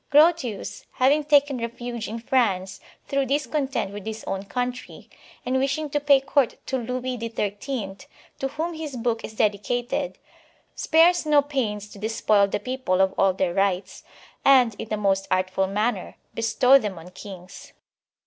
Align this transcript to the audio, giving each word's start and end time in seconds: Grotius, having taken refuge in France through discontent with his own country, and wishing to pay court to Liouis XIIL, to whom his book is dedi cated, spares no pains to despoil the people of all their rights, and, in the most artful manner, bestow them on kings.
Grotius, 0.09 0.85
having 0.93 1.23
taken 1.23 1.59
refuge 1.59 2.07
in 2.07 2.17
France 2.17 2.79
through 3.07 3.25
discontent 3.27 3.93
with 3.93 4.03
his 4.03 4.23
own 4.23 4.41
country, 4.45 5.11
and 5.45 5.59
wishing 5.59 5.91
to 5.91 5.99
pay 5.99 6.19
court 6.19 6.55
to 6.65 6.77
Liouis 6.77 7.19
XIIL, 7.19 8.03
to 8.39 8.47
whom 8.47 8.73
his 8.73 8.95
book 8.95 9.23
is 9.23 9.35
dedi 9.35 9.61
cated, 9.61 10.15
spares 10.73 11.23
no 11.27 11.43
pains 11.43 11.87
to 11.87 11.99
despoil 11.99 12.47
the 12.47 12.59
people 12.59 12.99
of 12.99 13.13
all 13.15 13.31
their 13.35 13.53
rights, 13.53 14.03
and, 14.43 14.75
in 14.79 14.89
the 14.89 14.97
most 14.97 15.27
artful 15.29 15.67
manner, 15.67 16.15
bestow 16.33 16.79
them 16.79 16.97
on 16.97 17.11
kings. 17.11 17.73